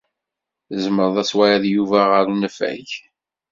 [0.67, 2.87] Tzemred ad tawid Yuba ɣer unafag?